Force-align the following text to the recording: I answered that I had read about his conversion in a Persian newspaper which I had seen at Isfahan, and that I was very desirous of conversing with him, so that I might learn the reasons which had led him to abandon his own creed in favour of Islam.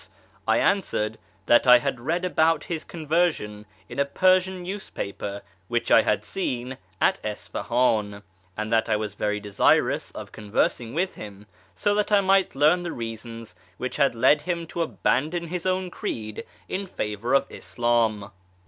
I 0.47 0.57
answered 0.57 1.19
that 1.45 1.67
I 1.67 1.77
had 1.77 1.99
read 1.99 2.25
about 2.25 2.63
his 2.63 2.83
conversion 2.83 3.67
in 3.87 3.99
a 3.99 4.03
Persian 4.03 4.63
newspaper 4.63 5.43
which 5.67 5.91
I 5.91 6.01
had 6.01 6.25
seen 6.25 6.79
at 6.99 7.19
Isfahan, 7.23 8.23
and 8.57 8.73
that 8.73 8.89
I 8.89 8.95
was 8.95 9.13
very 9.13 9.39
desirous 9.39 10.09
of 10.13 10.31
conversing 10.31 10.95
with 10.95 11.13
him, 11.13 11.45
so 11.75 11.93
that 11.93 12.11
I 12.11 12.19
might 12.21 12.55
learn 12.55 12.81
the 12.81 12.91
reasons 12.91 13.53
which 13.77 13.97
had 13.97 14.15
led 14.15 14.41
him 14.41 14.65
to 14.73 14.81
abandon 14.81 15.45
his 15.49 15.67
own 15.67 15.91
creed 15.91 16.45
in 16.67 16.87
favour 16.87 17.35
of 17.35 17.45
Islam. 17.51 18.31